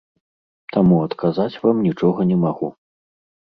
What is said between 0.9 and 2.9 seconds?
адказаць вам нічога не магу.